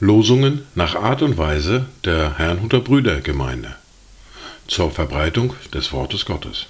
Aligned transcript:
Losungen 0.00 0.62
nach 0.74 0.94
Art 0.96 1.22
und 1.22 1.38
Weise 1.38 1.86
der 2.04 2.38
Herrnhuter 2.38 2.80
Brüdergemeinde 2.80 3.76
zur 4.66 4.90
Verbreitung 4.90 5.54
des 5.72 5.92
Wortes 5.92 6.24
Gottes. 6.24 6.66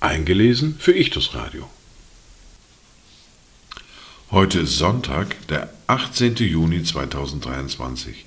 Eingelesen 0.00 0.76
für 0.78 0.92
Ichtus 0.92 1.34
Radio. 1.34 1.70
Heute 4.30 4.60
ist 4.60 4.76
Sonntag, 4.76 5.46
der 5.48 5.72
18. 5.86 6.36
Juni 6.36 6.82
2023. 6.82 8.26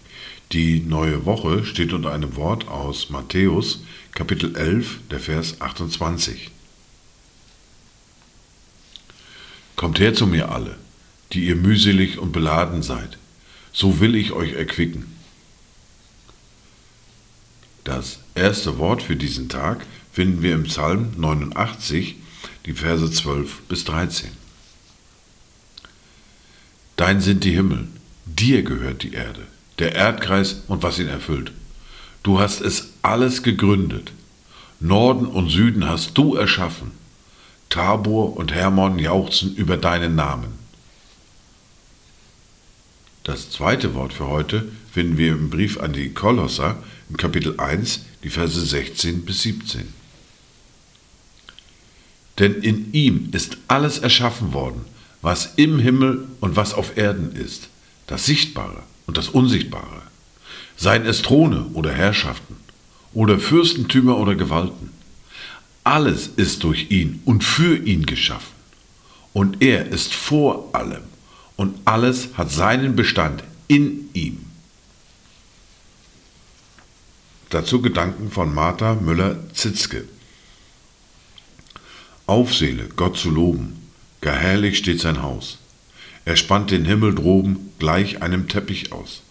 Die 0.52 0.80
neue 0.80 1.26
Woche 1.26 1.66
steht 1.66 1.94
unter 1.94 2.14
einem 2.14 2.36
Wort 2.36 2.68
aus 2.68 3.10
Matthäus, 3.10 3.84
Kapitel 4.14 4.56
11, 4.56 5.00
der 5.12 5.20
Vers 5.20 5.62
28. 5.62 6.52
Kommt 9.76 10.00
her 10.00 10.14
zu 10.14 10.28
mir 10.28 10.52
alle, 10.52 10.78
die 11.34 11.46
ihr 11.46 11.56
mühselig 11.56 12.18
und 12.18 12.32
beladen 12.32 12.82
seid, 12.82 13.18
so 13.74 14.00
will 14.00 14.16
ich 14.16 14.32
euch 14.32 14.54
erquicken. 14.54 15.06
Das 17.84 18.20
erste 18.34 18.78
Wort 18.78 19.04
für 19.04 19.16
diesen 19.16 19.50
Tag 19.50 19.86
finden 20.12 20.42
wir 20.42 20.56
im 20.56 20.64
Psalm 20.64 21.12
89, 21.18 22.16
die 22.66 22.74
Verse 22.74 23.12
12 23.12 23.62
bis 23.64 23.84
13. 23.84 24.30
Dein 26.96 27.20
sind 27.20 27.44
die 27.44 27.52
Himmel, 27.52 27.88
dir 28.26 28.64
gehört 28.64 29.04
die 29.04 29.14
Erde, 29.14 29.42
der 29.80 29.94
Erdkreis 29.94 30.64
und 30.68 30.82
was 30.82 30.98
ihn 30.98 31.10
erfüllt. 31.10 31.52
Du 32.24 32.40
hast 32.40 32.62
es 32.62 32.94
alles 33.02 33.44
gegründet. 33.44 34.12
Norden 34.80 35.26
und 35.26 35.50
Süden 35.50 35.88
hast 35.88 36.18
du 36.18 36.36
erschaffen. 36.36 36.92
Tabor 37.76 38.38
und 38.38 38.54
Hermon 38.54 39.00
jauchzen 39.00 39.54
über 39.54 39.76
deinen 39.76 40.16
Namen. 40.16 40.48
Das 43.26 43.52
zweite 43.52 43.94
Wort 43.96 44.14
für 44.14 44.28
heute 44.28 44.72
finden 44.94 45.18
wir 45.18 45.34
im 45.34 45.50
Brief 45.50 45.78
an 45.78 45.92
die 45.92 46.14
Kolosser 46.14 46.78
in 47.10 47.18
Kapitel 47.18 47.60
1, 47.60 48.06
die 48.24 48.30
Verse 48.30 48.66
16 48.66 49.26
bis 49.26 49.42
17. 49.42 49.94
Denn 52.40 52.62
in 52.62 52.94
ihm 52.94 53.28
ist 53.34 53.58
alles 53.68 53.98
erschaffen 53.98 54.54
worden, 54.54 54.86
was 55.22 55.56
im 55.58 55.78
Himmel 55.78 56.30
und 56.40 56.56
was 56.56 56.74
auf 56.74 56.96
Erden 56.96 57.34
ist, 57.34 57.68
das 58.08 58.26
Sichtbare 58.26 58.84
und 59.06 59.18
das 59.18 59.28
Unsichtbare, 59.28 60.02
seien 60.78 61.06
es 61.06 61.24
Throne 61.24 61.66
oder 61.74 61.92
Herrschaften 61.92 62.56
oder 63.14 63.38
Fürstentümer 63.38 64.18
oder 64.18 64.36
Gewalten. 64.36 64.95
Alles 65.86 66.28
ist 66.36 66.64
durch 66.64 66.90
ihn 66.90 67.22
und 67.26 67.44
für 67.44 67.78
ihn 67.78 68.08
geschaffen. 68.08 68.54
Und 69.34 69.62
er 69.62 69.88
ist 69.88 70.16
vor 70.16 70.70
allem 70.74 71.04
und 71.58 71.78
alles 71.86 72.30
hat 72.36 72.52
seinen 72.52 72.96
Bestand 72.96 73.44
in 73.68 74.10
ihm. 74.14 74.40
Dazu 77.52 77.82
Gedanken 77.84 78.32
von 78.32 78.54
Martha 78.54 78.96
Müller-Zitzke. 78.96 80.06
Aufseele, 82.26 82.90
Gott 82.96 83.18
zu 83.18 83.30
loben, 83.30 83.92
gar 84.22 84.36
herrlich 84.36 84.80
steht 84.80 85.00
sein 85.00 85.22
Haus. 85.22 85.60
Er 86.26 86.36
spannt 86.36 86.72
den 86.72 86.86
Himmel 86.86 87.14
droben 87.14 87.72
gleich 87.78 88.24
einem 88.24 88.48
Teppich 88.48 88.92
aus. 88.92 89.22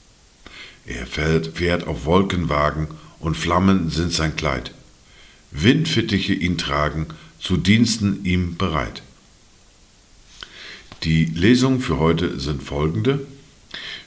Er 0.87 1.05
fährt 1.07 1.89
auf 1.89 2.05
Wolkenwagen 2.05 2.89
und 3.19 3.37
Flammen 3.37 3.91
sind 3.91 4.13
sein 4.13 4.37
Kleid. 4.37 4.71
Windfittiche 5.55 6.35
ihn 6.35 6.59
tragen, 6.59 7.07
zu 7.39 7.57
Diensten 7.57 8.25
ihm 8.25 8.57
bereit. 8.57 9.03
Die 11.05 11.27
Lesungen 11.27 11.81
für 11.81 11.99
heute 11.99 12.41
sind 12.41 12.63
folgende. 12.63 13.25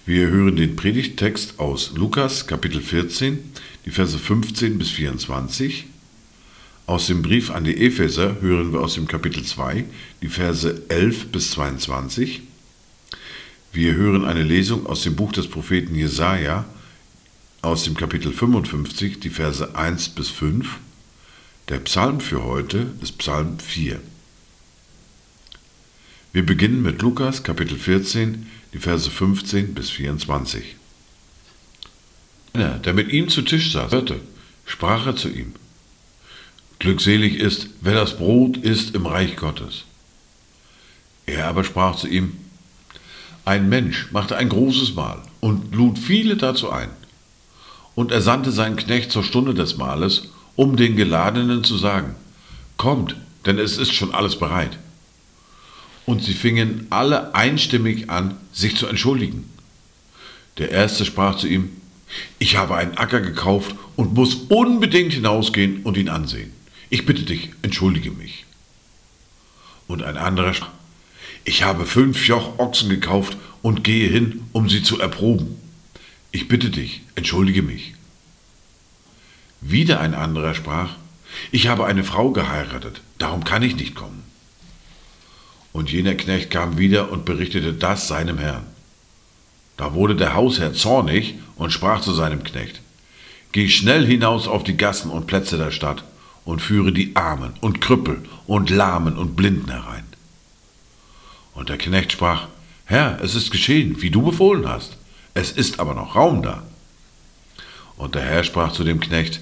Wir 0.06 0.28
hören 0.28 0.58
den 0.58 0.76
Predigttext 0.76 1.58
aus 1.58 1.94
Lukas 1.96 2.48
Kapitel 2.48 2.82
14, 2.82 3.40
die 3.86 3.92
Verse 3.92 4.20
15 4.20 4.78
bis 4.78 4.90
24. 4.92 5.86
Aus 6.86 7.08
dem 7.08 7.22
Brief 7.22 7.50
an 7.50 7.64
die 7.64 7.78
Epheser 7.78 8.42
hören 8.42 8.74
wir 8.74 8.82
aus 8.82 8.96
dem 8.96 9.08
Kapitel 9.08 9.44
2 9.44 9.86
die 10.22 10.28
Verse 10.28 10.84
11 10.90 11.28
bis 11.28 11.52
22. 11.52 12.42
Wir 13.72 13.96
hören 13.96 14.26
eine 14.26 14.44
Lesung 14.44 14.86
aus 14.86 15.04
dem 15.04 15.16
Buch 15.16 15.32
des 15.32 15.48
Propheten 15.48 15.96
Jesaja 15.96 16.66
aus 17.62 17.84
dem 17.84 17.96
Kapitel 17.96 18.34
55, 18.34 19.22
die 19.22 19.30
Verse 19.30 19.76
1 19.76 20.10
bis 20.10 20.30
5. 20.30 20.80
Der 21.70 21.80
Psalm 21.80 22.22
für 22.22 22.46
heute 22.46 22.94
ist 23.02 23.18
Psalm 23.18 23.60
4. 23.60 24.00
Wir 26.32 26.46
beginnen 26.46 26.82
mit 26.82 27.02
Lukas 27.02 27.44
Kapitel 27.44 27.78
14, 27.78 28.50
die 28.72 28.80
Verse 28.80 29.12
15 29.12 29.74
bis 29.74 29.90
24. 29.90 30.78
Einer, 32.54 32.80
der 32.80 32.94
mit 32.94 33.12
ihm 33.12 33.28
zu 33.28 33.42
Tisch 33.42 33.74
saß, 33.74 33.92
hörte, 33.92 34.22
sprach 34.66 35.08
er 35.08 35.18
zu 35.18 35.28
ihm, 35.28 35.56
Glückselig 36.80 37.36
ist, 37.36 37.68
wer 37.82 37.96
das 37.96 38.16
Brot 38.16 38.56
isst 38.56 38.96
im 38.96 39.06
Reich 39.06 39.36
Gottes. 39.36 39.84
Er 41.26 41.48
aber 41.48 41.66
sprach 41.66 41.98
zu 41.98 42.08
ihm, 42.08 42.38
ein 43.44 43.68
Mensch 43.68 44.10
machte 44.14 44.38
ein 44.38 44.48
großes 44.48 44.94
Mahl 44.94 45.22
und 45.42 45.76
lud 45.76 46.00
viele 46.00 46.38
dazu 46.38 46.70
ein. 46.70 46.92
Und 47.94 48.14
er 48.14 48.22
sandte 48.22 48.54
seinen 48.54 48.78
Knecht 48.78 49.12
zur 49.12 49.26
Stunde 49.26 49.54
des 49.54 49.76
Mahles, 49.76 50.30
um 50.58 50.76
den 50.76 50.98
Geladenen 50.98 51.64
zu 51.64 51.78
sagen, 51.78 52.16
Kommt, 52.76 53.16
denn 53.46 53.58
es 53.58 53.78
ist 53.78 53.94
schon 53.94 54.14
alles 54.14 54.38
bereit 54.38 54.78
und 56.08 56.24
sie 56.24 56.34
fingen 56.34 56.88
alle 56.90 57.36
einstimmig 57.36 58.10
an, 58.10 58.38
sich 58.52 58.76
zu 58.76 58.88
entschuldigen. 58.88 59.48
Der 60.58 60.72
erste 60.72 61.06
sprach 61.06 61.36
zu 61.38 61.48
ihm, 61.48 61.70
ich 62.40 62.56
habe 62.56 62.76
einen 62.76 62.98
Acker 62.98 63.20
gekauft 63.20 63.76
und 63.98 64.14
muss 64.14 64.36
unbedingt 64.48 65.14
hinausgehen 65.14 65.84
und 65.84 65.98
ihn 65.98 66.10
ansehen. 66.10 66.54
Ich 66.90 67.06
bitte 67.06 67.24
dich, 67.24 67.52
entschuldige 67.62 68.12
mich. 68.12 68.46
Und 69.88 70.02
ein 70.02 70.18
anderer 70.18 70.54
sprach, 70.54 70.70
ich 71.44 71.64
habe 71.64 71.86
fünf 71.86 72.26
Joch 72.26 72.58
Ochsen 72.58 72.90
gekauft 72.90 73.38
und 73.62 73.84
gehe 73.84 74.10
hin, 74.10 74.44
um 74.54 74.70
sie 74.70 74.84
zu 74.84 75.00
erproben. 75.00 75.58
Ich 76.32 76.48
bitte 76.48 76.70
dich, 76.70 77.02
entschuldige 77.16 77.62
mich. 77.62 77.94
Wieder 79.62 80.00
ein 80.00 80.14
anderer 80.14 80.54
sprach, 80.54 80.92
ich 81.52 81.68
habe 81.68 81.86
eine 81.86 82.04
Frau 82.04 82.32
geheiratet, 82.32 83.02
darum 83.18 83.44
kann 83.44 83.64
ich 83.64 83.76
nicht 83.76 83.96
kommen. 83.96 84.24
Und 85.74 85.92
jener 85.92 86.16
Knecht 86.16 86.50
kam 86.50 86.78
wieder 86.78 87.12
und 87.12 87.26
berichtete 87.26 87.74
das 87.74 88.08
seinem 88.08 88.38
Herrn. 88.38 88.66
Da 89.78 89.94
wurde 89.94 90.16
der 90.16 90.34
Hausherr 90.34 90.74
zornig 90.74 91.36
und 91.56 91.72
sprach 91.72 92.02
zu 92.02 92.14
seinem 92.14 92.44
Knecht, 92.44 92.82
Geh 93.52 93.70
schnell 93.70 94.06
hinaus 94.06 94.48
auf 94.48 94.64
die 94.64 94.78
Gassen 94.78 95.10
und 95.10 95.28
Plätze 95.28 95.58
der 95.58 95.72
Stadt 95.72 96.04
und 96.46 96.62
führe 96.62 96.92
die 96.92 97.16
Armen 97.16 97.54
und 97.62 97.82
Krüppel 97.82 98.24
und 98.46 98.70
Lahmen 98.70 99.18
und 99.18 99.36
Blinden 99.36 99.70
herein. 99.70 100.04
Und 101.54 101.70
der 101.70 101.78
Knecht 101.78 102.12
sprach, 102.12 102.48
Herr, 102.86 103.20
es 103.22 103.36
ist 103.36 103.52
geschehen, 103.52 104.02
wie 104.02 104.12
du 104.12 104.22
befohlen 104.22 104.68
hast, 104.68 104.98
es 105.34 105.52
ist 105.52 105.80
aber 105.80 105.94
noch 105.94 106.16
Raum 106.16 106.42
da. 106.42 106.64
Und 107.98 108.16
der 108.16 108.24
Herr 108.24 108.44
sprach 108.44 108.72
zu 108.72 108.84
dem 108.84 109.00
Knecht, 109.00 109.42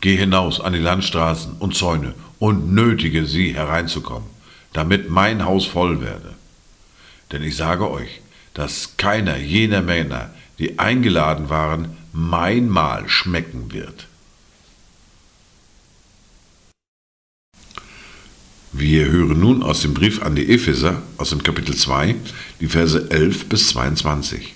Geh 0.00 0.16
hinaus 0.16 0.60
an 0.60 0.72
die 0.72 0.78
Landstraßen 0.78 1.54
und 1.58 1.74
Zäune 1.74 2.14
und 2.38 2.72
nötige 2.72 3.26
sie 3.26 3.54
hereinzukommen 3.54 4.36
damit 4.76 5.08
mein 5.08 5.46
Haus 5.46 5.64
voll 5.64 6.02
werde. 6.02 6.34
Denn 7.32 7.42
ich 7.42 7.56
sage 7.56 7.90
euch, 7.90 8.20
dass 8.52 8.98
keiner 8.98 9.38
jener 9.38 9.80
Männer, 9.80 10.34
die 10.58 10.78
eingeladen 10.78 11.48
waren, 11.48 11.96
mein 12.12 12.68
Mahl 12.68 13.08
schmecken 13.08 13.72
wird. 13.72 14.06
Wir 18.72 19.06
hören 19.06 19.40
nun 19.40 19.62
aus 19.62 19.80
dem 19.80 19.94
Brief 19.94 20.20
an 20.22 20.36
die 20.36 20.52
Epheser, 20.52 21.00
aus 21.16 21.30
dem 21.30 21.42
Kapitel 21.42 21.74
2, 21.74 22.14
die 22.60 22.68
Verse 22.68 23.10
11 23.10 23.48
bis 23.48 23.68
22. 23.68 24.54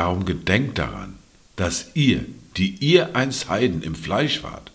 Darum 0.00 0.24
gedenkt 0.24 0.78
daran, 0.78 1.18
dass 1.56 1.90
ihr, 1.92 2.24
die 2.56 2.70
ihr 2.76 3.14
einst 3.14 3.50
Heiden 3.50 3.82
im 3.82 3.94
Fleisch 3.94 4.42
wart, 4.42 4.72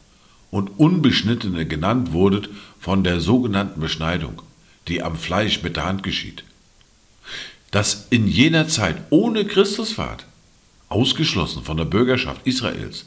und 0.52 0.80
Unbeschnittene 0.80 1.66
genannt 1.66 2.14
wurdet 2.14 2.48
von 2.80 3.04
der 3.04 3.20
sogenannten 3.20 3.80
Beschneidung, 3.82 4.44
die 4.88 5.02
am 5.02 5.16
Fleisch 5.18 5.64
mit 5.64 5.78
der 5.78 5.86
Hand 5.86 6.04
geschieht. 6.04 6.44
Dass 7.72 8.06
in 8.12 8.28
jener 8.28 8.68
Zeit 8.68 8.98
ohne 9.10 9.46
Christus 9.46 9.98
wart, 9.98 10.28
ausgeschlossen 10.90 11.64
von 11.64 11.78
der 11.78 11.86
Bürgerschaft 11.86 12.46
Israels 12.46 13.06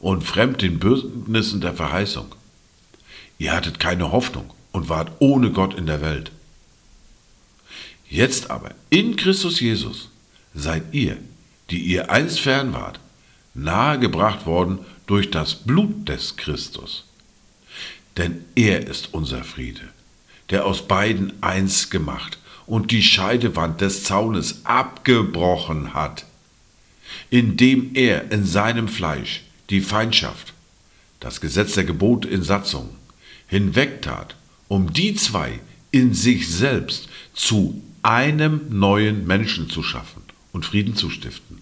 und 0.00 0.24
fremd 0.24 0.62
den 0.62 0.78
Bündnissen 0.78 1.60
der 1.60 1.74
Verheißung. 1.74 2.34
Ihr 3.36 3.52
hattet 3.52 3.78
keine 3.78 4.12
Hoffnung 4.12 4.50
und 4.72 4.88
wart 4.88 5.12
ohne 5.18 5.52
Gott 5.52 5.74
in 5.74 5.84
der 5.84 6.00
Welt. 6.00 6.32
Jetzt 8.08 8.50
aber 8.50 8.70
in 8.88 9.16
Christus 9.16 9.60
Jesus 9.60 10.08
seid 10.54 10.84
ihr, 10.92 11.18
die 11.70 11.78
ihr 11.78 12.10
einst 12.10 12.40
fern 12.40 12.72
wart, 12.72 12.98
nahegebracht 13.54 14.46
worden 14.46 14.80
durch 15.06 15.30
das 15.30 15.54
Blut 15.54 16.08
des 16.08 16.36
Christus. 16.36 17.04
Denn 18.16 18.44
er 18.54 18.86
ist 18.86 19.14
unser 19.14 19.44
Friede, 19.44 19.82
der 20.50 20.66
aus 20.66 20.86
beiden 20.86 21.32
eins 21.42 21.90
gemacht 21.90 22.38
und 22.66 22.90
die 22.90 23.02
Scheidewand 23.02 23.80
des 23.80 24.04
Zaunes 24.04 24.60
abgebrochen 24.64 25.94
hat, 25.94 26.24
indem 27.28 27.94
er 27.94 28.30
in 28.30 28.44
seinem 28.44 28.88
Fleisch 28.88 29.42
die 29.70 29.80
Feindschaft, 29.80 30.52
das 31.20 31.40
Gesetz 31.40 31.74
der 31.74 31.84
Gebote 31.84 32.28
in 32.28 32.42
Satzung, 32.42 32.90
hinwegtat, 33.46 34.36
um 34.68 34.92
die 34.92 35.14
zwei 35.14 35.60
in 35.90 36.14
sich 36.14 36.48
selbst 36.48 37.08
zu 37.34 37.82
einem 38.02 38.60
neuen 38.70 39.26
Menschen 39.26 39.68
zu 39.68 39.82
schaffen 39.82 40.22
und 40.52 40.64
Frieden 40.64 40.96
zu 40.96 41.10
stiften. 41.10 41.58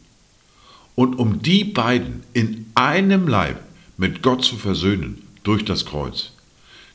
Und 0.95 1.19
um 1.19 1.43
die 1.43 1.65
beiden 1.65 2.23
in 2.33 2.67
einem 2.75 3.29
Leib 3.29 3.61
mit 3.97 4.23
Gott 4.23 4.45
zu 4.45 4.57
versöhnen 4.57 5.23
durch 5.43 5.65
das 5.65 5.87
Kreuz, 5.87 6.33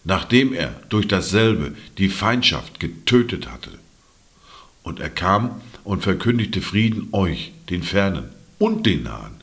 nachdem 0.04 0.54
er 0.54 0.82
durch 0.90 1.08
dasselbe 1.08 1.76
die 1.98 2.10
Feindschaft 2.10 2.80
getötet 2.80 3.50
hatte. 3.50 3.72
Und 4.84 5.00
er 5.00 5.10
kam 5.10 5.62
und 5.84 6.04
verkündigte 6.04 6.62
Frieden 6.62 7.10
euch, 7.12 7.54
den 7.70 7.84
Fernen 7.84 8.30
und 8.60 8.86
den 8.86 9.04
Nahen. 9.04 9.36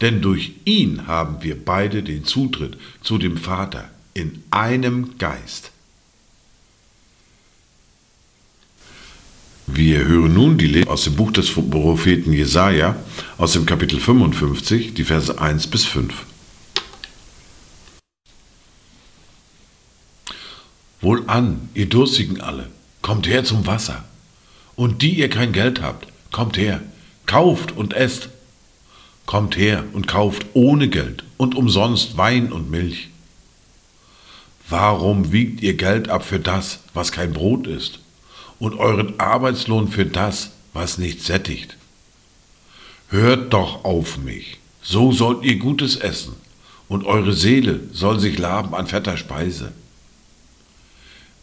Denn 0.00 0.20
durch 0.20 0.52
ihn 0.64 1.06
haben 1.06 1.42
wir 1.42 1.56
beide 1.62 2.02
den 2.02 2.24
Zutritt 2.24 2.76
zu 3.02 3.18
dem 3.18 3.36
Vater 3.36 3.90
in 4.14 4.42
einem 4.50 5.18
Geist. 5.18 5.72
Wir 9.68 10.06
hören 10.06 10.32
nun 10.32 10.58
die 10.58 10.68
Lehre 10.68 10.90
aus 10.90 11.04
dem 11.04 11.16
Buch 11.16 11.32
des 11.32 11.50
Propheten 11.50 12.32
Jesaja, 12.32 12.94
aus 13.36 13.52
dem 13.52 13.66
Kapitel 13.66 13.98
55, 13.98 14.94
die 14.94 15.02
Verse 15.02 15.40
1 15.40 15.66
bis 15.66 15.84
5. 15.84 16.14
Wohlan, 21.00 21.68
ihr 21.74 21.88
Durstigen 21.88 22.40
alle, 22.40 22.70
kommt 23.02 23.26
her 23.26 23.44
zum 23.44 23.66
Wasser. 23.66 24.04
Und 24.76 25.02
die 25.02 25.18
ihr 25.18 25.28
kein 25.28 25.52
Geld 25.52 25.82
habt, 25.82 26.06
kommt 26.30 26.56
her, 26.56 26.80
kauft 27.26 27.72
und 27.72 27.92
esst. 27.92 28.28
Kommt 29.26 29.56
her 29.56 29.82
und 29.92 30.06
kauft 30.06 30.46
ohne 30.52 30.88
Geld 30.88 31.24
und 31.38 31.56
umsonst 31.56 32.16
Wein 32.16 32.52
und 32.52 32.70
Milch. 32.70 33.08
Warum 34.68 35.32
wiegt 35.32 35.60
ihr 35.60 35.74
Geld 35.74 36.08
ab 36.08 36.24
für 36.24 36.38
das, 36.38 36.80
was 36.94 37.10
kein 37.10 37.32
Brot 37.32 37.66
ist? 37.66 37.98
Und 38.58 38.78
euren 38.78 39.18
Arbeitslohn 39.20 39.88
für 39.88 40.06
das, 40.06 40.52
was 40.72 40.98
nicht 40.98 41.22
sättigt. 41.22 41.76
Hört 43.08 43.52
doch 43.52 43.84
auf 43.84 44.18
mich, 44.18 44.58
so 44.82 45.12
sollt 45.12 45.44
ihr 45.44 45.56
Gutes 45.56 45.96
essen, 45.96 46.34
und 46.88 47.04
eure 47.04 47.32
Seele 47.32 47.80
soll 47.92 48.20
sich 48.20 48.38
laben 48.38 48.74
an 48.74 48.86
fetter 48.86 49.16
Speise. 49.16 49.72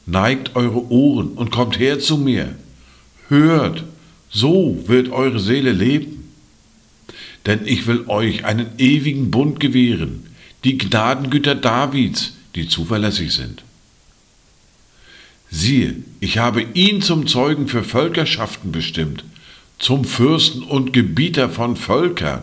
Neigt 0.06 0.56
eure 0.56 0.90
Ohren 0.92 1.30
und 1.34 1.52
kommt 1.52 1.80
her 1.80 2.00
zu 2.00 2.18
mir. 2.18 2.56
Hört, 3.30 3.84
so 4.30 4.84
wird 4.88 5.10
eure 5.10 5.40
Seele 5.40 5.72
leben. 5.72 6.34
Denn 7.46 7.66
ich 7.66 7.88
will 7.88 8.06
euch 8.08 8.46
einen 8.46 8.68
ewigen 8.78 9.32
Bund 9.32 9.60
gewähren, 9.60 10.28
die 10.64 10.78
Gnadengüter 10.78 11.56
Davids, 11.56 12.34
die 12.56 12.68
zuverlässig 12.68 13.34
sind. 13.34 13.64
Siehe, 15.56 15.98
ich 16.20 16.40
habe 16.40 16.64
ihn 16.74 17.04
zum 17.04 17.28
Zeugen 17.28 17.68
für 17.68 17.84
Völkerschaften 17.84 18.72
bestimmt, 18.72 19.24
zum 19.78 20.04
Fürsten 20.04 20.64
und 20.64 20.94
Gebieter 20.94 21.48
von 21.48 21.76
Völkern. 21.76 22.42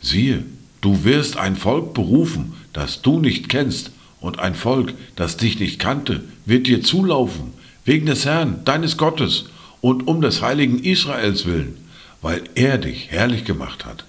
Siehe, 0.00 0.46
du 0.80 1.04
wirst 1.04 1.36
ein 1.36 1.56
Volk 1.56 1.92
berufen, 1.92 2.54
das 2.72 3.02
du 3.02 3.20
nicht 3.20 3.50
kennst, 3.50 3.90
und 4.18 4.38
ein 4.38 4.54
Volk, 4.54 4.94
das 5.14 5.36
dich 5.36 5.60
nicht 5.60 5.78
kannte, 5.78 6.24
wird 6.46 6.66
dir 6.66 6.82
zulaufen, 6.82 7.52
wegen 7.84 8.06
des 8.06 8.24
Herrn, 8.24 8.64
deines 8.64 8.96
Gottes, 8.96 9.50
und 9.82 10.08
um 10.08 10.22
des 10.22 10.40
heiligen 10.40 10.82
Israels 10.82 11.44
willen, 11.44 11.76
weil 12.22 12.44
er 12.54 12.78
dich 12.78 13.08
herrlich 13.10 13.44
gemacht 13.44 13.84
hat. 13.84 14.06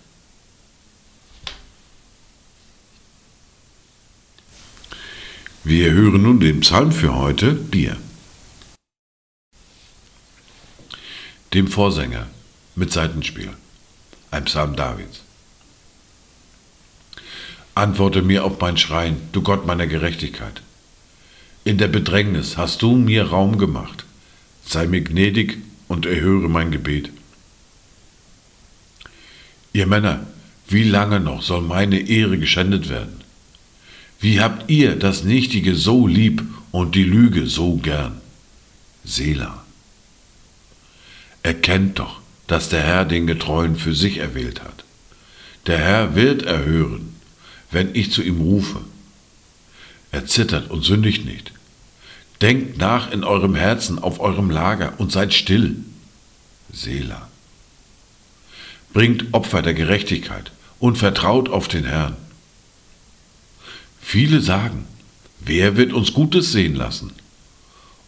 Wir 5.66 5.92
hören 5.92 6.24
nun 6.24 6.40
den 6.40 6.62
Psalm 6.62 6.94
für 6.94 7.16
heute, 7.16 7.54
Dir. 7.54 7.98
Dem 11.54 11.68
Vorsänger 11.68 12.28
mit 12.76 12.94
Seitenspiel, 12.94 13.50
ein 14.32 14.46
Psalm 14.46 14.78
Davids. 14.78 15.22
Antworte 17.76 18.22
mir 18.22 18.46
auf 18.46 18.60
mein 18.62 18.78
Schreien, 18.78 19.18
du 19.34 19.42
Gott 19.42 19.68
meiner 19.68 19.86
Gerechtigkeit. 19.86 20.62
In 21.66 21.78
der 21.78 21.90
Bedrängnis 21.90 22.56
hast 22.56 22.82
du 22.82 22.96
mir 22.96 23.28
Raum 23.28 23.58
gemacht. 23.58 24.06
Sei 24.66 24.88
mir 24.88 25.02
gnädig 25.02 25.58
und 25.90 26.06
erhöre 26.06 26.48
mein 26.48 26.72
Gebet. 26.72 27.10
Ihr 29.74 29.88
Männer, 29.88 30.26
wie 30.70 30.84
lange 30.84 31.20
noch 31.20 31.42
soll 31.42 31.62
meine 31.62 32.00
Ehre 32.00 32.38
geschändet 32.38 32.88
werden? 32.88 33.19
Wie 34.20 34.42
habt 34.42 34.70
ihr 34.70 34.96
das 34.96 35.24
Nichtige 35.24 35.76
so 35.76 36.06
lieb 36.06 36.44
und 36.72 36.96
die 36.96 37.04
Lüge 37.04 37.48
so 37.48 37.78
gern? 37.78 38.20
Selah. 39.06 39.64
Erkennt 41.42 42.00
doch, 42.00 42.20
dass 42.48 42.68
der 42.68 42.82
Herr 42.82 43.06
den 43.06 43.28
Getreuen 43.28 43.78
für 43.78 43.96
sich 43.96 44.18
erwählt 44.18 44.62
hat. 44.62 44.84
Der 45.68 45.78
Herr 45.78 46.16
wird 46.16 46.44
erhören, 46.44 47.16
wenn 47.72 47.96
ich 47.96 48.12
zu 48.12 48.22
ihm 48.22 48.42
rufe. 48.42 48.82
Er 50.12 50.26
zittert 50.26 50.70
und 50.70 50.84
sündigt 50.84 51.26
nicht. 51.26 51.52
Denkt 52.42 52.78
nach 52.78 53.12
in 53.12 53.24
eurem 53.24 53.56
Herzen 53.56 54.00
auf 54.00 54.20
eurem 54.20 54.50
Lager 54.50 54.94
und 54.98 55.12
seid 55.12 55.34
still. 55.34 55.78
Selah. 56.74 57.30
Bringt 58.94 59.34
Opfer 59.34 59.62
der 59.62 59.74
Gerechtigkeit 59.74 60.52
und 60.80 60.98
vertraut 60.98 61.50
auf 61.50 61.68
den 61.68 61.86
Herrn. 61.86 62.16
Viele 64.12 64.42
sagen, 64.42 64.86
wer 65.40 65.78
wird 65.78 65.94
uns 65.94 66.14
Gutes 66.14 66.52
sehen 66.52 66.74
lassen? 66.74 67.12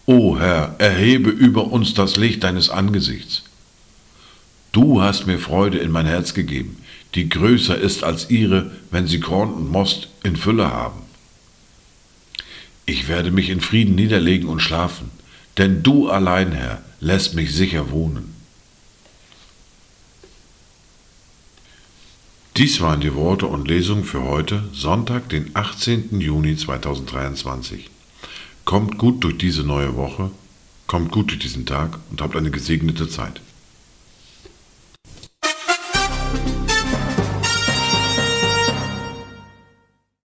O 0.07 0.35
Herr, 0.35 0.73
erhebe 0.79 1.29
über 1.29 1.67
uns 1.71 1.93
das 1.93 2.15
Licht 2.15 2.43
deines 2.43 2.71
Angesichts. 2.71 3.43
Du 4.71 5.03
hast 5.03 5.27
mir 5.27 5.37
Freude 5.37 5.77
in 5.77 5.91
mein 5.91 6.07
Herz 6.07 6.33
gegeben, 6.33 6.77
die 7.13 7.29
größer 7.29 7.77
ist 7.77 8.03
als 8.03 8.31
ihre, 8.31 8.71
wenn 8.89 9.05
sie 9.05 9.19
Korn 9.19 9.53
und 9.53 9.69
Most 9.69 10.07
in 10.23 10.37
Fülle 10.37 10.71
haben. 10.71 11.03
Ich 12.87 13.07
werde 13.07 13.29
mich 13.29 13.51
in 13.51 13.61
Frieden 13.61 13.93
niederlegen 13.93 14.49
und 14.49 14.59
schlafen, 14.59 15.11
denn 15.59 15.83
du 15.83 16.09
allein, 16.09 16.51
Herr, 16.51 16.81
lässt 16.99 17.35
mich 17.35 17.53
sicher 17.53 17.91
wohnen. 17.91 18.30
Dies 22.57 22.81
waren 22.81 22.99
die 22.99 23.15
Worte 23.15 23.47
und 23.47 23.69
Lesungen 23.69 24.03
für 24.03 24.23
heute, 24.23 24.65
Sonntag, 24.73 25.29
den 25.29 25.51
18. 25.53 26.19
Juni 26.19 26.57
2023. 26.57 27.89
Kommt 28.65 28.97
gut 28.97 29.23
durch 29.23 29.37
diese 29.37 29.63
neue 29.63 29.95
Woche, 29.95 30.31
kommt 30.85 31.11
gut 31.11 31.29
durch 31.29 31.39
diesen 31.39 31.65
Tag 31.65 31.97
und 32.09 32.21
habt 32.21 32.35
eine 32.35 32.51
gesegnete 32.51 33.07
Zeit. 33.07 33.39